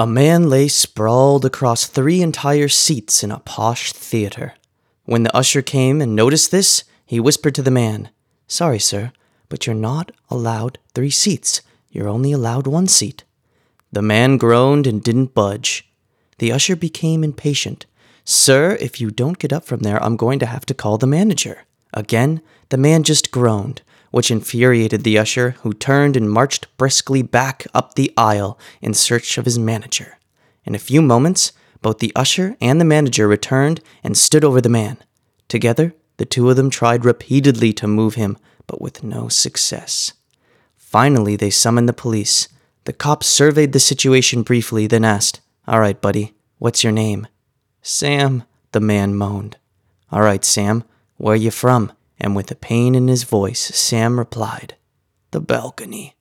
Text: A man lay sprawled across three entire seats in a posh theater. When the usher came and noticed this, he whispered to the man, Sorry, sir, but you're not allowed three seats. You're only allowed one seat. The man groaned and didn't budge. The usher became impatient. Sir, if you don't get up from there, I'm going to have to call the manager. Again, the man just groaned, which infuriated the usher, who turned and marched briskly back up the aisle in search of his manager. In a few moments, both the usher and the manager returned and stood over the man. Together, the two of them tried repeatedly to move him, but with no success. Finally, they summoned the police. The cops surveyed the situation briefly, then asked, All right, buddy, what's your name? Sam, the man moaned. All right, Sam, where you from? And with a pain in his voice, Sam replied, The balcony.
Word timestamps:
A 0.00 0.06
man 0.06 0.48
lay 0.48 0.68
sprawled 0.68 1.44
across 1.44 1.84
three 1.84 2.22
entire 2.22 2.68
seats 2.68 3.24
in 3.24 3.32
a 3.32 3.40
posh 3.40 3.92
theater. 3.92 4.54
When 5.06 5.24
the 5.24 5.36
usher 5.36 5.60
came 5.60 6.00
and 6.00 6.14
noticed 6.14 6.52
this, 6.52 6.84
he 7.04 7.18
whispered 7.18 7.56
to 7.56 7.62
the 7.62 7.72
man, 7.72 8.10
Sorry, 8.46 8.78
sir, 8.78 9.10
but 9.48 9.66
you're 9.66 9.74
not 9.74 10.12
allowed 10.30 10.78
three 10.94 11.10
seats. 11.10 11.62
You're 11.90 12.06
only 12.06 12.30
allowed 12.30 12.68
one 12.68 12.86
seat. 12.86 13.24
The 13.90 14.00
man 14.00 14.36
groaned 14.36 14.86
and 14.86 15.02
didn't 15.02 15.34
budge. 15.34 15.90
The 16.38 16.52
usher 16.52 16.76
became 16.76 17.24
impatient. 17.24 17.84
Sir, 18.24 18.76
if 18.80 19.00
you 19.00 19.10
don't 19.10 19.40
get 19.40 19.52
up 19.52 19.64
from 19.64 19.80
there, 19.80 20.00
I'm 20.00 20.16
going 20.16 20.38
to 20.38 20.46
have 20.46 20.64
to 20.66 20.74
call 20.74 20.98
the 20.98 21.08
manager. 21.08 21.64
Again, 21.92 22.40
the 22.68 22.76
man 22.76 23.02
just 23.02 23.32
groaned, 23.32 23.82
which 24.10 24.30
infuriated 24.30 25.04
the 25.04 25.18
usher, 25.18 25.56
who 25.62 25.72
turned 25.72 26.16
and 26.16 26.30
marched 26.30 26.66
briskly 26.76 27.22
back 27.22 27.66
up 27.74 27.94
the 27.94 28.12
aisle 28.16 28.58
in 28.80 28.94
search 28.94 29.38
of 29.38 29.44
his 29.44 29.58
manager. 29.58 30.18
In 30.64 30.74
a 30.74 30.78
few 30.78 31.02
moments, 31.02 31.52
both 31.82 31.98
the 31.98 32.12
usher 32.16 32.56
and 32.60 32.80
the 32.80 32.84
manager 32.84 33.28
returned 33.28 33.80
and 34.02 34.16
stood 34.16 34.44
over 34.44 34.60
the 34.60 34.68
man. 34.68 34.98
Together, 35.48 35.94
the 36.16 36.24
two 36.24 36.50
of 36.50 36.56
them 36.56 36.70
tried 36.70 37.04
repeatedly 37.04 37.72
to 37.74 37.86
move 37.86 38.14
him, 38.14 38.36
but 38.66 38.80
with 38.80 39.02
no 39.02 39.28
success. 39.28 40.12
Finally, 40.76 41.36
they 41.36 41.50
summoned 41.50 41.88
the 41.88 41.92
police. 41.92 42.48
The 42.84 42.92
cops 42.92 43.26
surveyed 43.26 43.72
the 43.72 43.80
situation 43.80 44.42
briefly, 44.42 44.86
then 44.86 45.04
asked, 45.04 45.40
All 45.66 45.80
right, 45.80 46.00
buddy, 46.00 46.34
what's 46.58 46.82
your 46.82 46.92
name? 46.92 47.26
Sam, 47.82 48.44
the 48.72 48.80
man 48.80 49.14
moaned. 49.14 49.56
All 50.10 50.22
right, 50.22 50.44
Sam, 50.44 50.84
where 51.16 51.36
you 51.36 51.50
from? 51.50 51.92
And 52.20 52.34
with 52.34 52.50
a 52.50 52.56
pain 52.56 52.94
in 52.94 53.08
his 53.08 53.24
voice, 53.24 53.60
Sam 53.60 54.18
replied, 54.18 54.76
The 55.30 55.40
balcony. 55.40 56.16